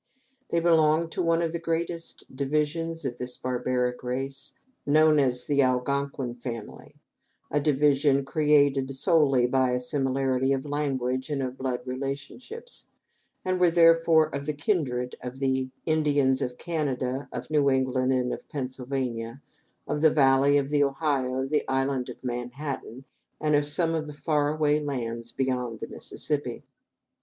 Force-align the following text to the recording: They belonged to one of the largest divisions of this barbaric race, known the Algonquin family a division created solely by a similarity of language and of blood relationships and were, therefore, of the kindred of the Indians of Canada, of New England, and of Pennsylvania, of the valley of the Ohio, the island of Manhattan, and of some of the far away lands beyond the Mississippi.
They 0.49 0.59
belonged 0.59 1.11
to 1.11 1.21
one 1.21 1.43
of 1.43 1.51
the 1.53 1.61
largest 1.67 2.25
divisions 2.35 3.05
of 3.05 3.17
this 3.17 3.37
barbaric 3.37 4.01
race, 4.01 4.53
known 4.83 5.17
the 5.17 5.61
Algonquin 5.61 6.33
family 6.33 6.95
a 7.51 7.59
division 7.59 8.25
created 8.25 8.95
solely 8.95 9.45
by 9.45 9.73
a 9.73 9.79
similarity 9.79 10.53
of 10.53 10.65
language 10.65 11.29
and 11.29 11.43
of 11.43 11.55
blood 11.55 11.81
relationships 11.85 12.87
and 13.45 13.59
were, 13.59 13.69
therefore, 13.69 14.33
of 14.33 14.47
the 14.47 14.55
kindred 14.55 15.13
of 15.21 15.37
the 15.37 15.69
Indians 15.85 16.41
of 16.41 16.57
Canada, 16.57 17.29
of 17.31 17.51
New 17.51 17.69
England, 17.69 18.11
and 18.11 18.33
of 18.33 18.49
Pennsylvania, 18.49 19.43
of 19.87 20.01
the 20.01 20.09
valley 20.09 20.57
of 20.57 20.69
the 20.69 20.83
Ohio, 20.83 21.45
the 21.45 21.63
island 21.69 22.09
of 22.09 22.23
Manhattan, 22.23 23.05
and 23.39 23.53
of 23.53 23.67
some 23.67 23.93
of 23.93 24.07
the 24.07 24.13
far 24.13 24.51
away 24.51 24.79
lands 24.79 25.31
beyond 25.31 25.79
the 25.79 25.87
Mississippi. 25.87 26.63